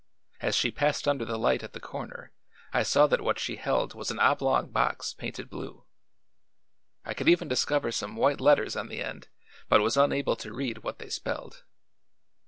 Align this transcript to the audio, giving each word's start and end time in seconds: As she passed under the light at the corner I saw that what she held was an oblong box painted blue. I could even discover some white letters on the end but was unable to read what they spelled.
As 0.39 0.55
she 0.55 0.71
passed 0.71 1.07
under 1.07 1.25
the 1.25 1.37
light 1.37 1.61
at 1.61 1.73
the 1.73 1.79
corner 1.79 2.31
I 2.73 2.81
saw 2.81 3.05
that 3.05 3.21
what 3.21 3.37
she 3.37 3.57
held 3.57 3.93
was 3.93 4.09
an 4.09 4.17
oblong 4.17 4.71
box 4.71 5.13
painted 5.13 5.47
blue. 5.47 5.85
I 7.05 7.13
could 7.13 7.29
even 7.29 7.47
discover 7.47 7.91
some 7.91 8.15
white 8.15 8.41
letters 8.41 8.75
on 8.75 8.87
the 8.87 9.03
end 9.03 9.27
but 9.69 9.79
was 9.81 9.97
unable 9.97 10.35
to 10.37 10.51
read 10.51 10.79
what 10.79 10.97
they 10.97 11.09
spelled. 11.11 11.65